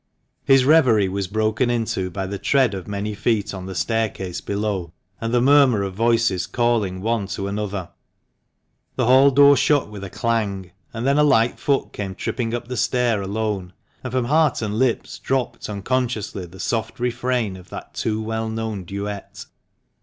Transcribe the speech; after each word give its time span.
His 0.43 0.65
reverie 0.65 1.07
was 1.09 1.27
broken 1.27 1.69
into 1.69 2.09
by 2.09 2.25
the 2.25 2.39
tread 2.39 2.73
of 2.73 2.87
many 2.87 3.13
feet 3.13 3.53
on 3.53 3.67
the 3.67 3.75
staircase 3.75 4.41
below, 4.41 4.93
and 5.19 5.31
the 5.31 5.41
murmur 5.43 5.83
of 5.83 5.93
voices 5.93 6.47
calling 6.47 7.01
one 7.01 7.27
to 7.27 7.47
another; 7.47 7.87
the 8.95 9.05
hall 9.05 9.29
door 9.29 9.55
shut 9.55 9.91
with 9.91 10.03
a 10.03 10.09
clang, 10.09 10.71
and 10.91 11.05
then 11.05 11.19
a 11.19 11.23
light 11.23 11.59
foot 11.59 11.93
came 11.93 12.15
tripping 12.15 12.51
up 12.55 12.67
the 12.67 12.77
stair 12.77 13.21
alone, 13.21 13.73
and 14.03 14.11
from 14.11 14.25
heart 14.25 14.63
and 14.63 14.79
lips 14.79 15.19
dropped 15.19 15.69
unconsciously 15.69 16.47
the 16.47 16.59
soft 16.59 16.99
refrain 16.99 17.55
of 17.55 17.69
that 17.69 17.93
too 17.93 18.19
well 18.19 18.49
known 18.49 18.83
duet. 18.85 19.45